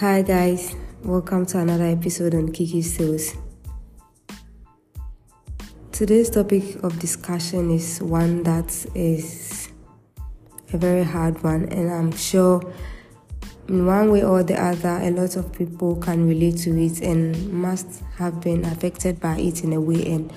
[0.00, 0.74] Hi, guys,
[1.04, 3.34] welcome to another episode on Kiki's Tales.
[5.92, 9.68] Today's topic of discussion is one that is
[10.72, 12.62] a very hard one, and I'm sure
[13.68, 17.52] in one way or the other, a lot of people can relate to it and
[17.52, 20.06] must have been affected by it in a way.
[20.06, 20.32] And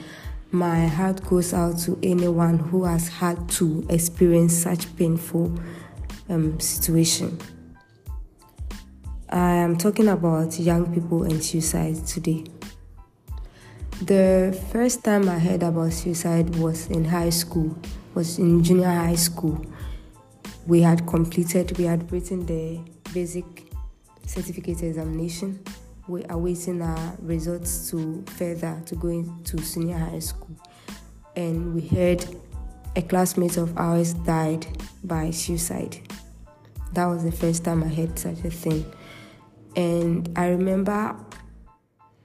[0.52, 5.58] my heart goes out to anyone who has had to experience such painful
[6.28, 7.40] um, situation.
[9.34, 12.44] I am talking about young people and suicide today.
[14.04, 17.76] The first time I heard about suicide was in high school,
[18.14, 19.66] was in junior high school.
[20.68, 22.80] We had completed, we had written the
[23.12, 23.74] basic
[24.28, 25.64] certificate examination.
[26.08, 30.56] We are waiting our results to further to go into senior high school.
[31.36, 32.24] And we heard
[32.96, 34.68] a classmate of ours died
[35.04, 35.98] by suicide.
[36.92, 38.86] That was the first time I heard such a thing.
[39.76, 41.16] And I remember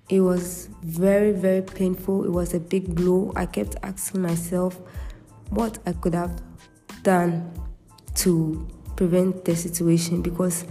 [0.09, 2.25] it was very, very painful.
[2.25, 3.33] It was a big blow.
[3.37, 4.81] I kept asking myself
[5.51, 6.41] what I could have
[7.03, 7.53] done
[8.17, 10.65] to prevent the situation because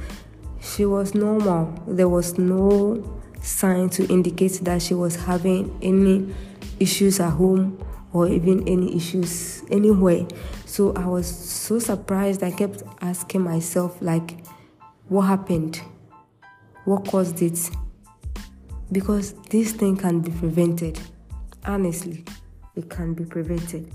[0.59, 1.73] she was normal.
[1.87, 6.33] There was no sign to indicate that she was having any
[6.79, 10.27] issues at home or even any issues anywhere.
[10.65, 12.43] So I was so surprised.
[12.43, 14.43] I kept asking myself, like,
[15.07, 15.81] what happened?
[16.87, 17.69] What caused it?
[18.91, 20.99] Because this thing can be prevented.
[21.65, 22.23] Honestly
[22.75, 23.91] it can be prevented.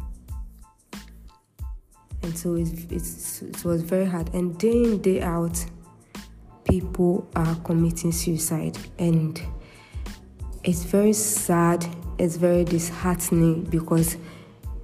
[2.22, 4.32] And so it's, it's, it was very hard.
[4.34, 5.64] And day in day out
[6.64, 8.76] people are committing suicide.
[8.98, 9.40] And
[10.64, 11.86] it's very sad
[12.18, 14.16] it's very disheartening because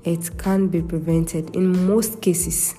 [0.02, 2.74] it can be prevented in most cases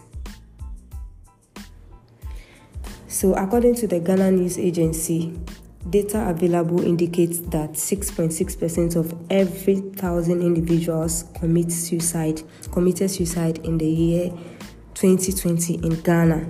[3.09, 5.33] So, according to the Ghana News Agency,
[5.89, 13.87] data available indicates that 6.6% of every thousand individuals commit suicide, committed suicide in the
[13.87, 14.29] year
[14.93, 16.47] 2020 in Ghana.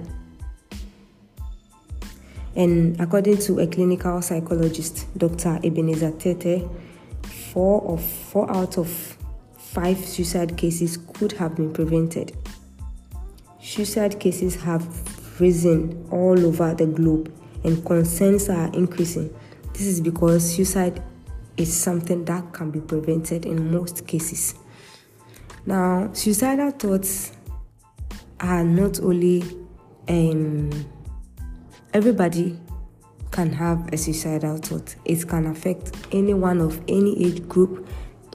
[2.57, 5.61] And according to a clinical psychologist, Dr.
[5.63, 6.67] Ebenezer Tete,
[7.53, 9.17] four of four out of
[9.57, 12.35] five suicide cases could have been prevented.
[13.61, 14.83] Suicide cases have
[15.39, 17.33] risen all over the globe
[17.63, 19.33] and concerns are increasing.
[19.73, 21.01] This is because suicide
[21.57, 24.55] is something that can be prevented in most cases.
[25.65, 27.33] Now, suicidal thoughts
[28.39, 29.43] are not only
[30.07, 30.71] um,
[31.93, 32.57] everybody
[33.31, 34.95] can have a suicidal thought.
[35.05, 37.87] It can affect anyone of any age group,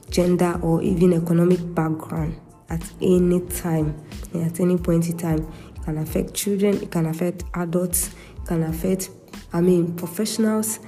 [0.09, 2.39] gender, or even economic background
[2.69, 3.99] at any time,
[4.33, 5.51] at any point in time
[5.85, 9.09] can affect children, it can affect adults, it can affect,
[9.53, 10.79] I mean, professionals,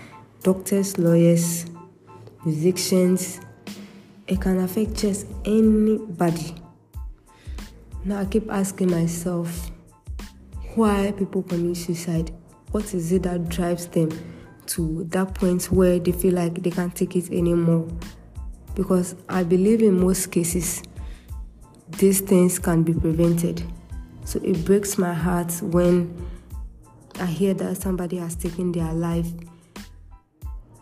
[0.43, 1.65] doctors, lawyers,
[2.43, 3.39] musicians.
[4.27, 6.55] It can affect just anybody.
[8.03, 9.71] Now I keep asking myself
[10.75, 12.31] why people commit suicide.
[12.71, 14.09] What is it that drives them
[14.67, 17.87] to that point where they feel like they can't take it anymore?
[18.75, 20.83] Because I believe in most cases,
[21.97, 23.63] these things can be prevented.
[24.27, 26.27] So it breaks my heart when
[27.17, 29.25] I hear that somebody has taken their life.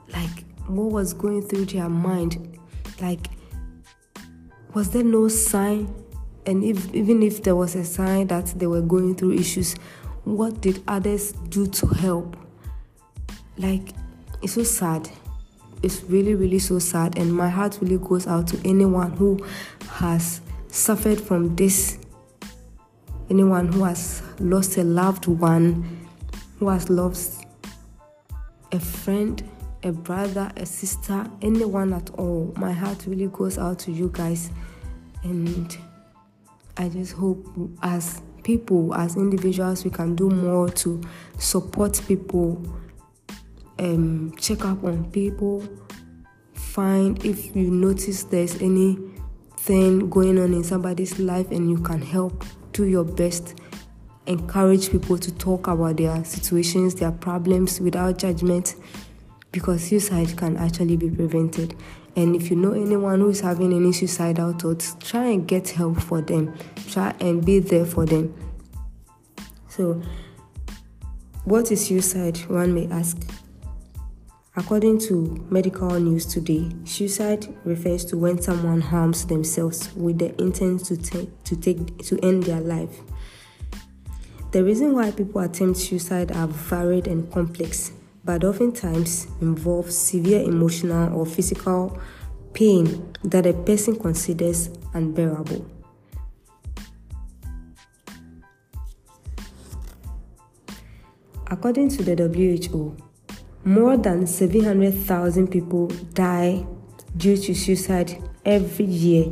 [0.07, 2.57] Like, what was going through their mind?
[2.99, 3.27] Like,
[4.73, 5.93] was there no sign?
[6.47, 9.75] And if, even if there was a sign that they were going through issues,
[10.23, 12.35] what did others do to help?
[13.59, 13.89] Like,
[14.41, 15.07] it's so sad.
[15.83, 17.15] It's really, really so sad.
[17.19, 19.45] And my heart really goes out to anyone who
[19.87, 21.99] has suffered from this
[23.29, 26.07] anyone who has lost a loved one,
[26.59, 27.45] who has lost
[28.71, 29.43] a friend,
[29.83, 32.53] a brother, a sister, anyone at all.
[32.57, 34.49] My heart really goes out to you guys.
[35.23, 35.75] And
[36.77, 37.47] I just hope
[37.81, 41.01] as people, as individuals, we can do more to
[41.37, 42.61] support people,
[43.79, 45.63] um, check up on people,
[46.53, 52.43] find if you notice there's anything going on in somebody's life and you can help
[52.75, 53.55] do your best.
[54.27, 58.75] Encourage people to talk about their situations, their problems without judgment
[59.51, 61.73] because suicide can actually be prevented.
[62.17, 66.01] And if you know anyone who is having any suicidal thoughts, try and get help
[66.01, 66.53] for them.
[66.89, 68.33] Try and be there for them.
[69.69, 70.01] So,
[71.45, 72.37] what is suicide?
[72.49, 73.17] One may ask.
[74.57, 80.85] According to medical news today, suicide refers to when someone harms themselves with the intent
[80.85, 83.01] to to take to end their life.
[84.51, 87.91] The reason why people attempt suicide are varied and complex.
[88.25, 91.97] but oftentimes involve severe emotional or physical
[92.53, 95.63] pain that a person considers unbearable.
[101.47, 102.97] According to the WHO,
[103.65, 106.65] more than 700,000 people die
[107.17, 109.25] due to suicide every year,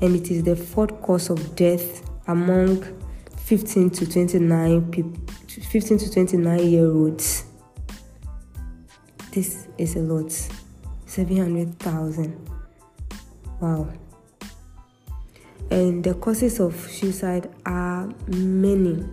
[0.00, 2.82] and it is the fourth cause of death among
[3.36, 7.44] 15 to 29 people, 15 to 29 year olds.
[9.32, 10.32] This is a lot.
[11.06, 12.48] 700,000.
[13.60, 13.92] Wow.
[15.70, 19.04] And the causes of suicide are many.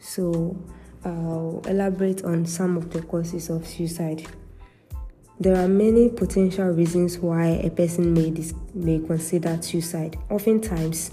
[0.00, 0.56] So,
[1.04, 4.26] I'll elaborate on some of the causes of suicide.
[5.38, 10.18] There are many potential reasons why a person may, dis- may consider suicide.
[10.28, 11.10] Oftentimes,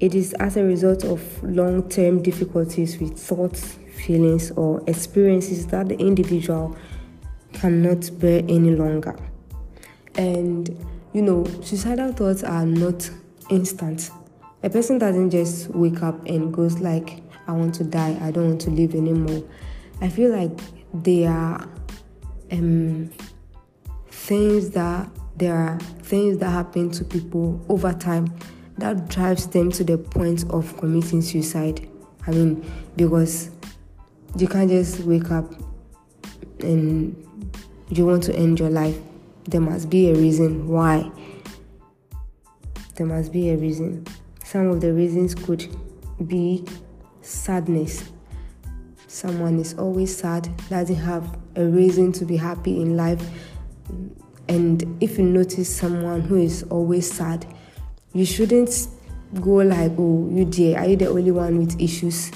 [0.00, 5.88] it is as a result of long term difficulties with thoughts, feelings, or experiences that
[5.88, 6.76] the individual
[7.52, 9.16] cannot bear any longer.
[10.14, 10.68] And
[11.14, 13.08] you know, suicidal thoughts are not
[13.48, 14.10] instant.
[14.62, 18.48] A person doesn't just wake up and goes like, I want to die, I don't
[18.48, 19.42] want to live anymore.
[20.00, 20.58] I feel like
[20.92, 21.68] they are
[22.50, 23.10] um,
[24.08, 28.32] things that there are things that happen to people over time
[28.78, 31.88] that drives them to the point of committing suicide.
[32.26, 33.50] I mean, because
[34.36, 35.52] you can't just wake up
[36.60, 37.14] and
[37.90, 38.96] you want to end your life.
[39.44, 41.10] There must be a reason why.
[42.96, 44.06] There must be a reason.
[44.44, 45.68] Some of the reasons could
[46.26, 46.64] be
[47.24, 48.04] sadness.
[49.06, 53.22] Someone is always sad, doesn't have a reason to be happy in life.
[54.48, 57.46] And if you notice someone who is always sad,
[58.12, 58.88] you shouldn't
[59.40, 62.30] go like, oh, you dear, are you the only one with issues?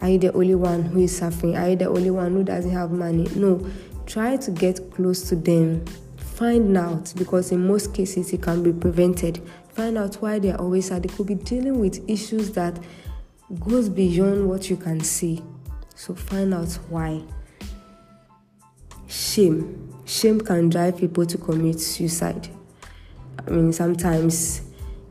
[0.00, 1.56] Are you the only one who is suffering?
[1.56, 3.28] Are you the only one who doesn't have money?
[3.36, 3.66] No,
[4.06, 5.84] try to get close to them.
[6.16, 9.40] Find out because in most cases it can be prevented.
[9.70, 11.02] Find out why they are always sad.
[11.02, 12.78] They could be dealing with issues that
[13.60, 15.42] goes beyond what you can see.
[15.94, 17.22] So find out why.
[19.06, 19.94] Shame.
[20.04, 22.48] Shame can drive people to commit suicide.
[23.46, 24.62] I mean, sometimes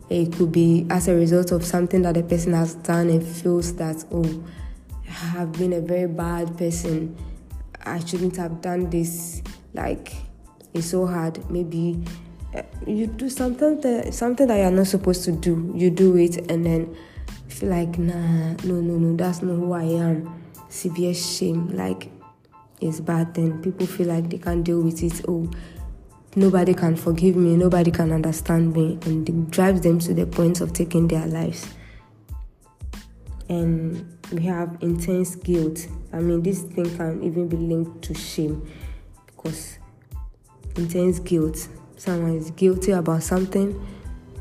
[0.10, 3.74] it could be as a result of something that a person has done and feels
[3.76, 4.44] that, oh,
[5.08, 7.16] I have been a very bad person.
[7.86, 9.42] I shouldn't have done this.
[9.74, 10.14] Like,
[10.74, 11.50] it's so hard.
[11.50, 12.04] Maybe
[12.54, 15.72] uh, you do something that something that you're not supposed to do.
[15.76, 16.96] You do it and then
[17.56, 20.44] feel like, nah, no, no, no, that's not who I am.
[20.68, 21.70] Severe shame.
[21.70, 22.12] Like,
[22.82, 23.34] it's bad.
[23.34, 25.22] Then people feel like they can't deal with it.
[25.28, 25.50] Oh,
[26.36, 30.60] nobody can forgive me, nobody can understand me, and it drives them to the point
[30.60, 31.66] of taking their lives.
[33.48, 35.88] And we have intense guilt.
[36.12, 38.68] I mean, this thing can even be linked to shame
[39.28, 39.80] because
[40.76, 41.70] intense guilt.
[41.96, 43.80] Someone is guilty about something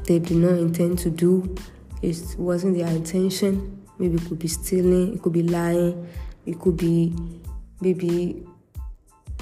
[0.06, 1.54] they do not intend to do.
[2.04, 3.82] It wasn't their intention.
[3.98, 6.08] Maybe it could be stealing, it could be lying,
[6.44, 7.14] it could be
[7.80, 8.44] maybe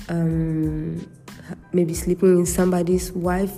[0.09, 1.07] um,
[1.73, 3.53] maybe sleeping in somebody's wife,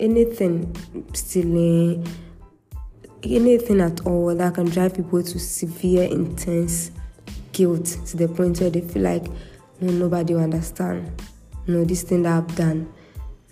[0.00, 0.74] anything,
[1.12, 2.06] stealing,
[3.22, 6.90] anything at all that can drive people to severe, intense
[7.52, 9.26] guilt to the point where they feel like,
[9.80, 11.22] no, nobody will understand.
[11.66, 12.92] No, this thing that I've done,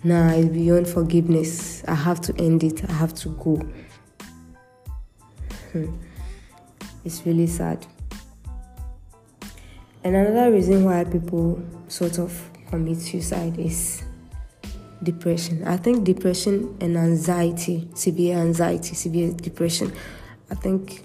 [0.03, 1.83] nah, it's beyond forgiveness.
[1.87, 2.83] I have to end it.
[2.89, 3.61] I have to go.
[7.05, 7.85] It's really sad.
[10.03, 14.03] And another reason why people sort of commit suicide is
[15.03, 15.63] depression.
[15.65, 19.93] I think depression and anxiety, severe anxiety, severe depression,
[20.49, 21.03] I think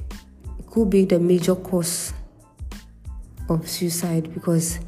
[0.59, 2.13] it could be the major cause
[3.49, 4.79] of suicide because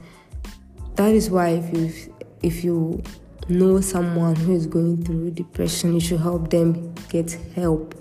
[0.95, 3.03] that is why if you if you
[3.49, 7.95] know someone who is going through depression, you should help them get help.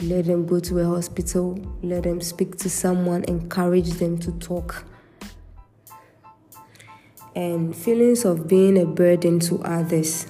[0.00, 4.84] Let them go to a hospital, let them speak to someone, encourage them to talk
[7.36, 10.26] and feelings of being a burden to others.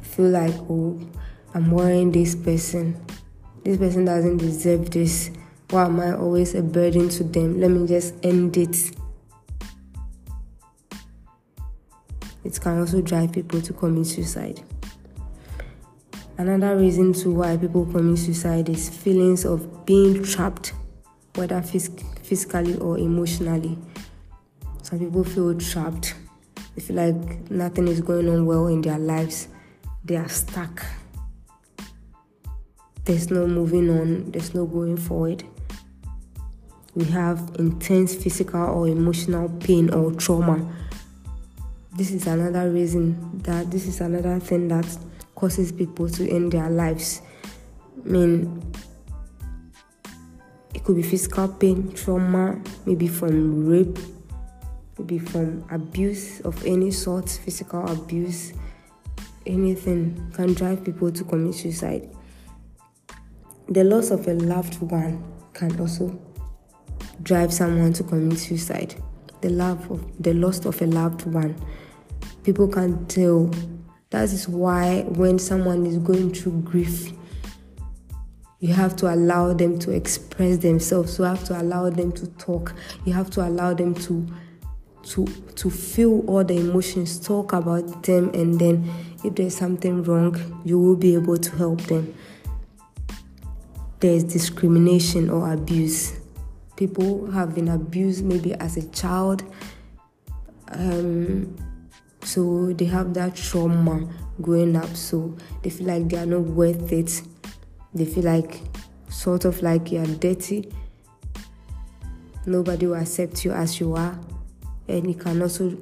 [0.00, 0.98] Feel like, oh,
[1.54, 2.96] I'm worrying this person.
[3.62, 5.30] This person doesn't deserve this.
[5.68, 7.60] Why am I always a burden to them?
[7.60, 8.96] Let me just end it.
[12.42, 14.62] It can also drive people to commit suicide.
[16.40, 20.72] Another reason to why people commit suicide is feelings of being trapped,
[21.34, 23.76] whether phys- physically or emotionally.
[24.80, 26.14] Some people feel trapped.
[26.74, 29.48] They feel like nothing is going on well in their lives.
[30.02, 30.82] They are stuck.
[33.04, 35.44] There's no moving on, there's no going forward.
[36.94, 40.74] we have intense physical or emotional pain or trauma.
[41.94, 44.86] This is another reason that this is another thing that
[45.40, 47.22] causes people to end their lives.
[48.04, 48.62] I mean,
[50.74, 53.98] it could be physical pain, trauma, maybe from rape,
[54.98, 58.52] maybe from abuse of any sort, physical abuse,
[59.46, 62.14] anything can drive people to commit suicide.
[63.68, 66.20] The loss of a loved one can also
[67.22, 68.94] drive someone to commit suicide.
[69.40, 71.56] The love of the loss of a loved one.
[72.44, 73.50] People can tell.
[74.10, 77.12] That is why when someone is going through grief,
[78.58, 81.18] you have to allow them to express themselves.
[81.18, 82.74] You have to allow them to talk.
[83.04, 84.26] You have to allow them to
[85.02, 88.90] to to feel all the emotions, talk about them, and then
[89.24, 92.14] if there's something wrong, you will be able to help them.
[94.00, 96.18] There's discrimination or abuse.
[96.76, 99.42] People have been abused maybe as a child,
[100.68, 101.54] um,
[102.22, 104.08] so they have that trauma
[104.40, 107.22] growing up, so they feel like they are not worth it
[107.92, 108.60] they feel like
[109.08, 110.70] sort of like you're dirty.
[112.46, 114.18] Nobody will accept you as you are,
[114.88, 115.76] and it can also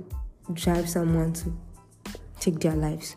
[0.52, 1.52] drive someone to
[2.40, 3.16] take their lives.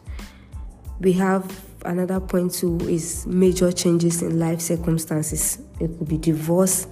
[0.99, 5.59] We have another point too is major changes in life circumstances.
[5.79, 6.87] It could be divorce,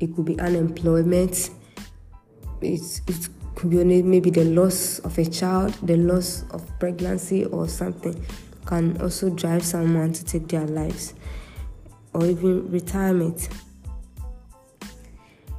[0.00, 1.50] it could be unemployment,
[2.62, 7.66] it, it could be maybe the loss of a child, the loss of pregnancy or
[7.66, 8.24] something
[8.66, 11.14] can also drive someone to take their lives
[12.12, 13.48] or even retirement.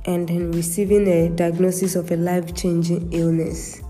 [0.05, 3.81] And then receiving a diagnosis of a life changing illness.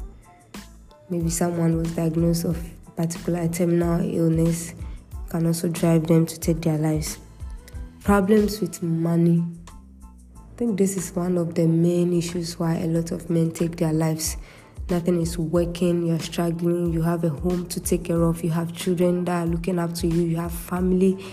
[1.09, 4.73] Maybe someone was diagnosed of a particular terminal illness
[5.29, 7.19] can also drive them to take their lives.
[8.03, 9.43] Problems with money.
[10.57, 13.75] I think this is one of the main issues why a lot of men take
[13.75, 14.37] their lives
[14.89, 18.73] nothing is working, you're struggling, you have a home to take care of, you have
[18.73, 21.23] children that are looking up to you, you have family,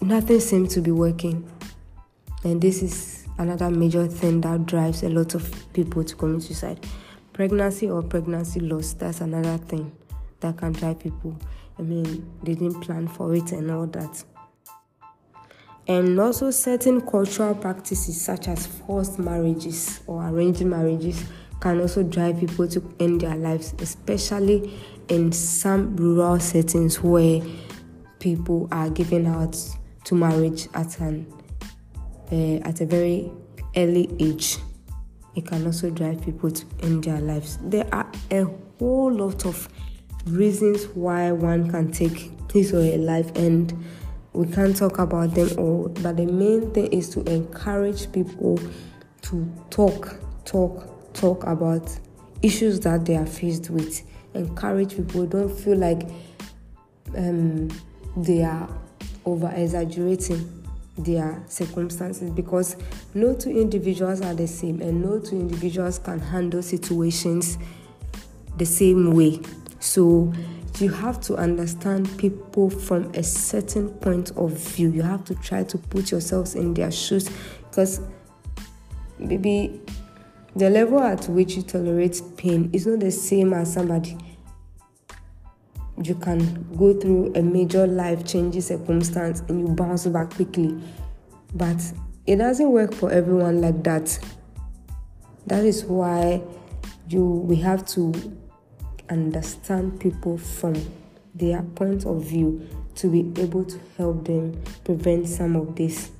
[0.00, 1.46] nothing seems to be working.
[2.42, 6.86] And this is another major thing that drives a lot of people to commit suicide.
[7.34, 9.92] Pregnancy or pregnancy loss, that's another thing
[10.40, 11.38] that can drive people.
[11.78, 14.24] I mean, they didn't plan for it and all that.
[15.88, 21.24] And also, certain cultural practices such as forced marriages or arranged marriages
[21.60, 24.74] can also drive people to end their lives, especially
[25.08, 27.40] in some rural settings where
[28.18, 29.56] people are given out
[30.04, 31.26] to marriage at an
[32.32, 33.30] uh, at a very
[33.76, 34.58] early age.
[35.36, 37.58] It can also drive people to end their lives.
[37.62, 38.44] There are a
[38.78, 39.68] whole lot of
[40.26, 43.72] reasons why one can take his or her life, and
[44.36, 45.88] we can't talk about them all.
[45.88, 48.60] But the main thing is to encourage people
[49.22, 51.98] to talk, talk, talk about
[52.42, 54.02] issues that they are faced with.
[54.34, 56.02] Encourage people, don't feel like
[57.16, 57.68] um,
[58.16, 58.68] they are
[59.24, 60.52] over exaggerating
[60.98, 62.76] their circumstances because
[63.14, 67.56] no two individuals are the same and no two individuals can handle situations
[68.58, 69.40] the same way.
[69.80, 70.32] So
[70.80, 74.90] you have to understand people from a certain point of view.
[74.90, 77.30] You have to try to put yourselves in their shoes
[77.70, 78.00] because
[79.18, 79.80] maybe
[80.54, 84.16] the level at which you tolerate pain is not the same as somebody.
[86.02, 90.78] You can go through a major life changing circumstance and you bounce back quickly.
[91.54, 91.80] But
[92.26, 94.18] it doesn't work for everyone like that.
[95.46, 96.42] That is why
[97.08, 98.12] you we have to
[99.10, 100.74] understand people from
[101.34, 106.10] their point of view to be able to help them prevent some of these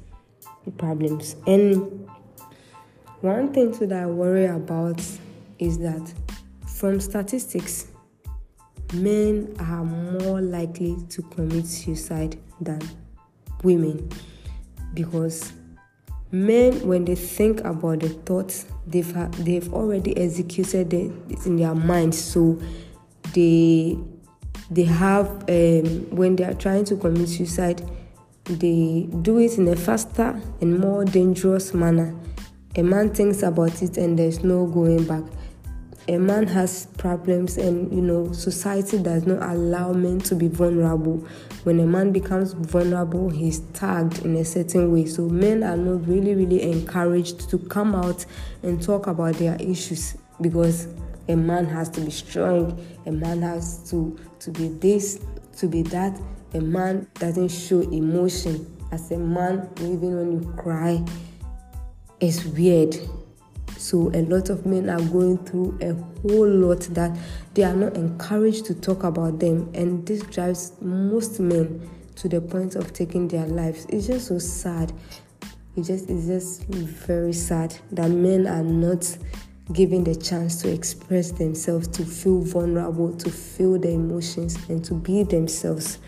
[0.76, 1.36] problems.
[1.46, 2.06] And
[3.20, 5.00] one thing too that I worry about
[5.58, 6.12] is that
[6.66, 7.88] from statistics,
[8.92, 12.80] men are more likely to commit suicide than
[13.62, 14.08] women
[14.94, 15.52] because
[16.44, 21.74] men when they think about the thoughts they've ha- they've already executed it in their
[21.74, 22.60] mind so
[23.32, 23.96] they
[24.70, 27.82] they have um, when they are trying to commit suicide
[28.44, 32.14] they do it in a faster and more dangerous manner
[32.76, 35.22] a man thinks about it and there's no going back.
[36.08, 41.26] A man has problems, and you know, society does not allow men to be vulnerable.
[41.64, 45.06] When a man becomes vulnerable, he's tagged in a certain way.
[45.06, 48.24] So, men are not really, really encouraged to come out
[48.62, 50.86] and talk about their issues because
[51.28, 55.20] a man has to be strong, a man has to, to be this,
[55.56, 56.20] to be that.
[56.54, 58.64] A man doesn't show emotion.
[58.92, 61.04] As a man, even when you cry,
[62.20, 62.96] is weird.
[63.78, 65.92] So a lot of men are going through a
[66.22, 67.16] whole lot that
[67.54, 72.40] they are not encouraged to talk about them, and this drives most men to the
[72.40, 73.86] point of taking their lives.
[73.90, 74.92] It's just so sad.
[75.76, 79.16] It just it's just very sad that men are not
[79.72, 84.94] given the chance to express themselves, to feel vulnerable, to feel their emotions, and to
[84.94, 85.98] be themselves.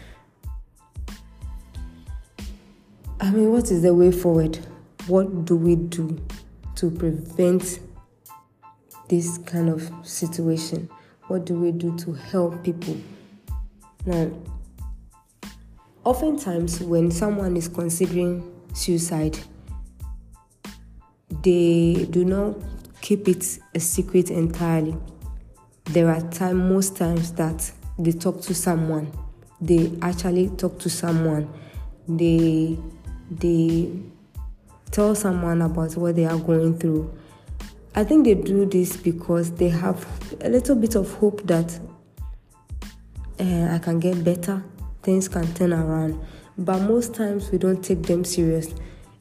[3.21, 4.59] I mean, what is the way forward?
[5.07, 6.19] What do we do
[6.79, 7.81] to prevent
[9.09, 10.89] this kind of situation?
[11.27, 12.97] What do we do to help people?
[14.07, 14.31] Now,
[16.05, 19.39] oftentimes, when someone is considering suicide,
[21.43, 22.57] they do not
[23.01, 24.97] keep it a secret entirely.
[25.85, 29.13] There are time, most times that they talk to someone.
[29.61, 31.53] They actually talk to someone.
[32.07, 32.79] They
[33.31, 33.91] they
[34.91, 37.13] tell someone about what they are going through.
[37.95, 40.07] I think they do this because they have
[40.41, 41.79] a little bit of hope that
[43.41, 44.63] uh, I can get better,
[45.03, 46.21] things can turn around.
[46.57, 48.75] But most times we don't take them serious.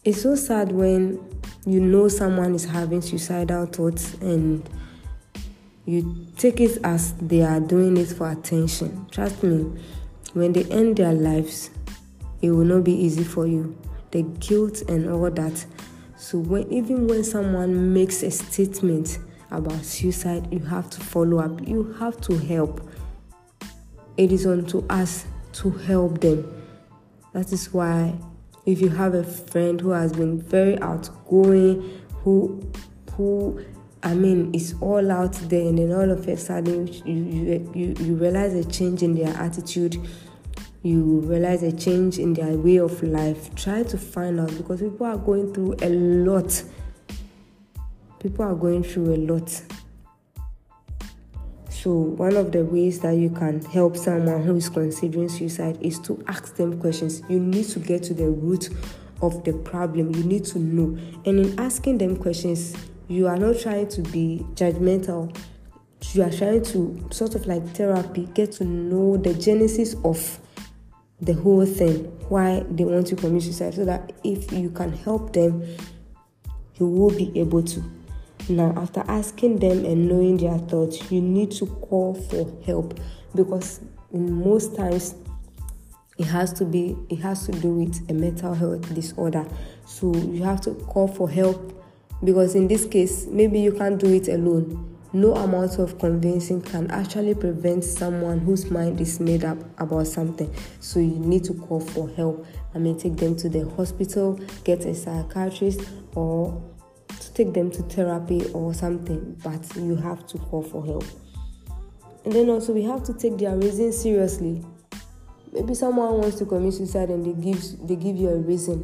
[0.04, 1.20] It's so sad when
[1.66, 4.68] you know someone is having suicidal thoughts and
[5.86, 9.08] you take it as they are doing it for attention.
[9.12, 9.72] Trust me,
[10.34, 11.70] when they end their lives,
[12.42, 13.78] it will not be easy for you
[14.12, 15.66] the guilt and all that.
[16.18, 19.20] So when even when someone makes a statement
[19.52, 21.68] about suicide, you have to follow up.
[21.68, 22.82] You have to help.
[24.18, 26.54] It is on to us to help them.
[27.34, 28.16] That is why
[28.66, 32.62] if you have a friend who has been very outgoing, who
[33.14, 33.64] who
[34.04, 37.96] I mean is all out there and then all of a sudden you, you, you,
[38.00, 39.98] you realize a change in their attitude
[40.88, 45.06] you realize a change in their way of life, try to find out because people
[45.06, 46.64] are going through a lot.
[48.20, 49.62] People are going through a lot.
[51.70, 56.00] So, one of the ways that you can help someone who is considering suicide is
[56.00, 57.22] to ask them questions.
[57.30, 58.70] You need to get to the root
[59.22, 60.16] of the problem.
[60.16, 60.98] You need to know.
[61.26, 62.76] And in asking them questions,
[63.08, 65.38] you are not trying to be judgmental.
[66.14, 70.40] You are trying to sort of like therapy, get to know the genesis of
[71.22, 75.34] the whole thing, why they want to commit suicide, so that if you can help
[75.34, 75.64] them,
[76.76, 77.84] you will be able to.
[78.50, 83.00] Now, after asking them and knowing their thoughts, you need to call for help
[83.36, 83.82] because
[84.14, 85.16] in most times
[86.18, 89.46] it has to be it has to do with a mental health disorder.
[89.86, 91.84] So you have to call for help
[92.24, 96.92] because in this case, maybe you can't do it alone no amount of convincing can
[96.92, 100.54] actually prevent someone whose mind is made up about something.
[100.80, 102.46] So you need to call for help.
[102.76, 105.82] I mean, take them to the hospital, get a psychiatrist,
[106.14, 106.62] or
[107.08, 109.40] to take them to therapy or something.
[109.44, 111.06] But you have to call for help.
[112.26, 114.64] And then also, we have to take their reason seriously.
[115.54, 118.84] Maybe someone wants to commit suicide and they give they give you a reason.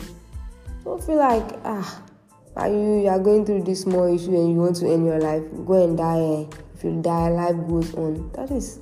[0.86, 2.04] Don't feel like ah
[2.56, 5.20] are you, you are going through this small issue and you want to end your
[5.20, 6.20] life, go and die.
[6.20, 6.58] Eh?
[6.76, 8.32] If you die, life goes on.
[8.34, 8.80] That is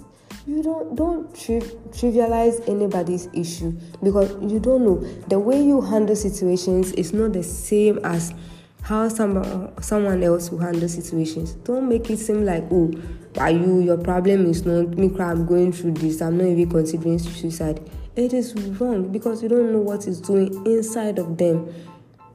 [0.47, 1.59] you don't don't tri-
[1.91, 7.43] trivialize anybody's issue because you don't know the way you handle situations is not the
[7.43, 8.33] same as
[8.81, 11.53] how some, someone else will handle situations.
[11.63, 12.91] Don't make it seem like oh,
[13.37, 15.11] are you your problem is not me.
[15.19, 16.21] I'm going through this.
[16.21, 17.87] I'm not even considering suicide.
[18.15, 21.73] It is wrong because you don't know what is doing inside of them.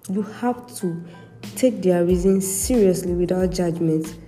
[0.08, 1.04] You have to
[1.54, 4.18] take their reasons seriously without judgment.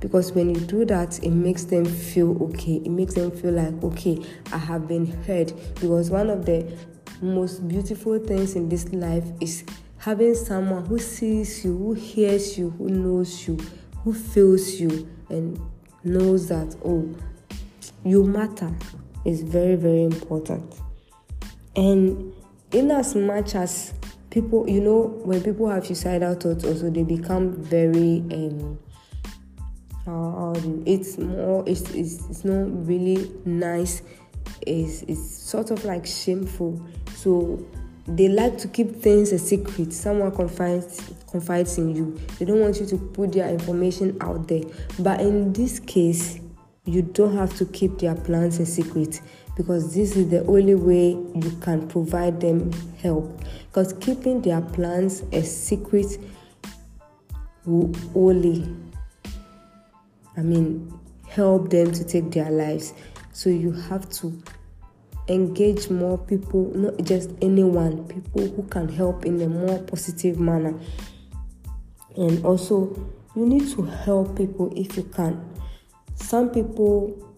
[0.00, 2.76] Because when you do that it makes them feel okay.
[2.84, 4.18] It makes them feel like okay
[4.52, 5.52] i have been heard.
[5.80, 6.76] Because one of the
[7.22, 9.64] most beautiful things in this life is
[9.98, 13.58] having someone who sees you who hears you who knows you
[14.04, 15.58] who feels you and
[16.04, 17.08] knows that oh
[18.04, 18.72] you matter
[19.24, 20.80] is very very important.
[21.74, 22.32] And
[22.72, 23.92] in as much as
[24.36, 28.78] people you know when people have suicidal thoughts also they become very um
[30.06, 30.52] uh,
[30.84, 34.02] it's more it's, it's it's not really nice.
[34.64, 36.80] It's, it's sort of like shameful.
[37.16, 37.64] So
[38.06, 39.92] they like to keep things a secret.
[39.92, 42.20] Someone confides confides in you.
[42.38, 44.62] They don't want you to put their information out there.
[44.98, 46.38] But in this case
[46.84, 49.20] you don't have to keep their plans a secret
[49.56, 52.70] because this is the only way you can provide them
[53.02, 53.40] help.
[53.68, 56.18] Because keeping their plans a secret
[57.64, 58.64] will only
[60.36, 60.96] i mean
[61.28, 62.94] help them to take their lives.
[63.32, 64.42] So you have to
[65.28, 70.74] engage more people not just anyone people who can help in a more positive manner.
[72.16, 72.94] And also,
[73.34, 75.44] you need to help people if you can.
[76.14, 77.35] Some people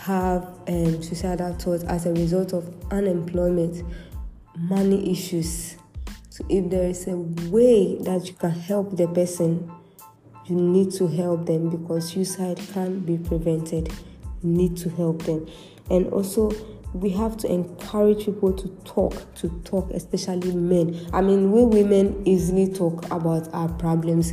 [0.00, 3.84] have um, suicidal thoughts as a result of unemployment,
[4.56, 5.76] money issues.
[6.30, 9.70] So, if there is a way that you can help the person,
[10.46, 13.92] you need to help them because suicide can be prevented.
[14.42, 15.46] You need to help them.
[15.90, 16.50] And also,
[16.94, 21.06] we have to encourage people to talk, to talk, especially men.
[21.12, 24.32] I mean, we women easily talk about our problems.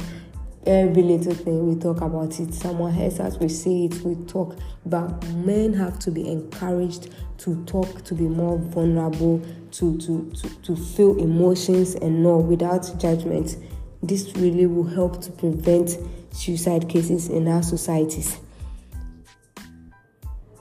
[0.68, 2.54] Every little thing we talk about it.
[2.54, 4.58] Someone else as we say it, we talk.
[4.86, 10.50] But men have to be encouraged to talk, to be more vulnerable, to to to,
[10.64, 13.56] to feel emotions and know without judgment.
[14.04, 15.98] This really will help to prevent
[16.32, 18.38] suicide cases in our societies.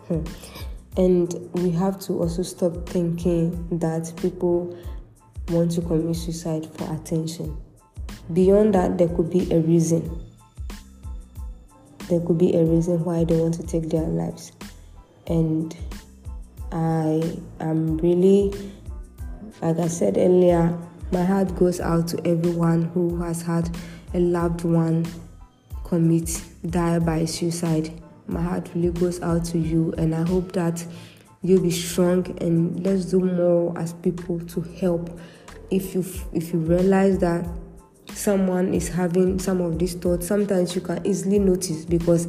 [0.06, 0.22] Hmm.
[0.96, 4.78] And we have to also stop thinking that people
[5.48, 7.56] want to commit suicide for attention.
[8.32, 10.20] Beyond that, there could be a reason.
[12.08, 14.52] There could be a reason why they want to take their lives.
[15.26, 15.76] And
[16.72, 18.52] I am really,
[19.62, 20.76] like I said earlier,
[21.12, 23.74] my heart goes out to everyone who has had
[24.14, 25.06] a loved one
[25.84, 27.92] commit, die by suicide
[28.28, 30.84] my heart really goes out to you and i hope that
[31.42, 35.18] you'll be strong and let's do more as people to help
[35.70, 37.46] if you if you realize that
[38.16, 42.28] someone is having some of these thoughts sometimes you can easily notice because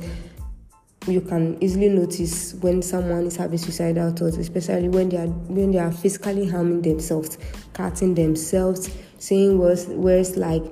[1.08, 5.72] you can easily notice when someone is having suicidal thoughts especially when they are when
[5.72, 7.38] they are physically harming themselves
[7.74, 10.64] cutting themselves saying words words like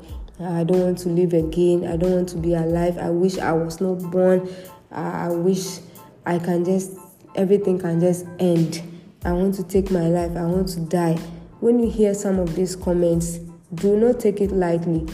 [0.42, 3.54] i don't want to live again i don't want to be alive i wish i
[3.54, 4.48] was not born
[4.96, 5.80] I wish
[6.26, 6.98] I can just,
[7.36, 8.82] everything can just end.
[9.26, 10.36] I want to take my life.
[10.38, 11.16] I want to die.
[11.60, 13.40] When you hear some of these comments,
[13.74, 15.08] do not take it lightly.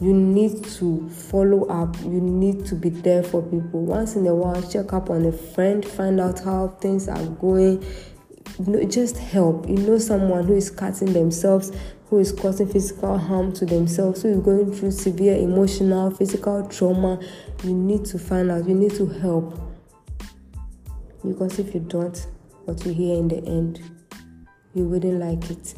[0.00, 1.94] You need to follow up.
[2.00, 3.84] You need to be there for people.
[3.84, 7.84] Once in a while, check up on a friend, find out how things are going.
[8.58, 9.68] Know, just help.
[9.68, 11.72] You know someone who is cutting themselves,
[12.08, 17.20] who is causing physical harm to themselves, who is going through severe emotional, physical trauma,
[17.62, 19.60] you need to find out, you need to help.
[21.26, 22.26] Because if you don't,
[22.64, 23.82] what you hear in the end,
[24.74, 25.74] you wouldn't like it.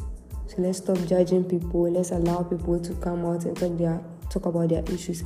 [0.53, 1.91] So let's stop judging people.
[1.91, 5.23] Let's allow people to come out and talk their talk about their issues.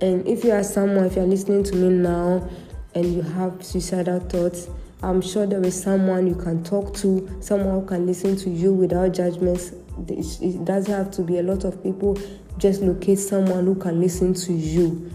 [0.00, 2.48] And if you are someone, if you're listening to me now
[2.94, 4.68] and you have suicidal thoughts,
[5.02, 8.72] I'm sure there is someone you can talk to, someone who can listen to you
[8.72, 9.72] without judgments.
[10.06, 12.16] It doesn't have to be a lot of people.
[12.58, 15.10] Just locate someone who can listen to you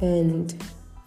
[0.00, 0.54] and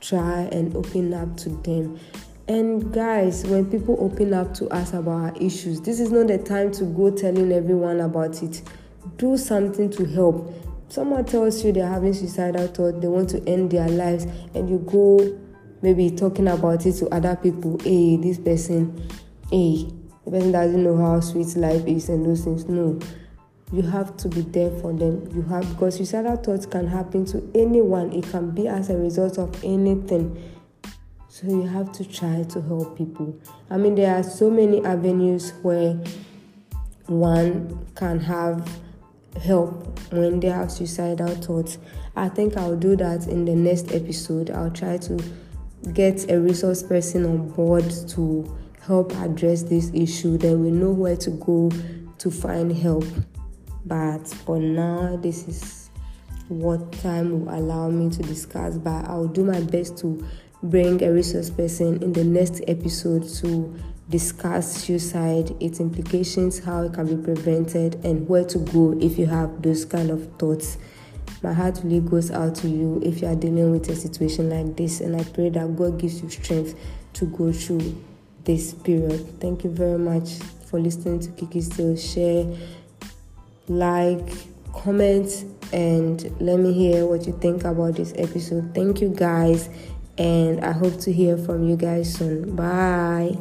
[0.02, 2.00] try and open up to them.
[2.48, 6.38] And guys, when people open up to us about our issues, this is not the
[6.38, 8.62] time to go telling everyone about it.
[9.16, 10.54] Do something to help.
[10.90, 14.80] Someone tells you they're having suicidal thoughts, they want to end their lives, and you
[14.80, 15.40] go
[15.82, 17.80] maybe talking about it to other people.
[17.82, 19.10] Hey, this person,
[19.50, 19.90] hey,
[20.26, 22.66] the person doesn't know how sweet life is and those things.
[22.66, 23.00] No,
[23.72, 25.30] you have to be there for them.
[25.34, 28.12] You have because suicidal thoughts can happen to anyone.
[28.12, 30.53] It can be as a result of anything.
[31.34, 33.36] So you have to try to help people.
[33.72, 36.00] I mean, there are so many avenues where
[37.08, 38.70] one can have
[39.42, 41.80] help when they have suicidal thoughts.
[42.16, 44.52] I think I'll do that in the next episode.
[44.52, 45.20] I'll try to
[45.92, 51.18] get a resource person on board to help address this issue, then we know where
[51.18, 51.72] to go
[52.20, 53.06] to find help.
[53.88, 55.90] But for now, this is
[56.48, 58.78] what time will allow me to discuss.
[58.78, 60.24] But I'll do my best to
[60.64, 63.78] bring a resource person in the next episode to
[64.10, 69.26] discuss suicide, its implications, how it can be prevented, and where to go if you
[69.26, 70.78] have those kind of thoughts.
[71.42, 74.78] My heart really goes out to you if you are dealing with a situation like
[74.78, 76.74] this and i pray that god gives you strength
[77.14, 78.02] to go through
[78.44, 79.40] this period.
[79.40, 80.34] Thank you very much
[80.66, 82.04] for listening to Kiki's Tales.
[82.04, 82.46] Share
[83.68, 84.28] like
[84.74, 88.74] comment and let me hear what you think about this episode.
[88.76, 89.70] Thank you guys
[90.18, 92.56] and i hope to hear from you guys soon.
[92.56, 93.38] Bye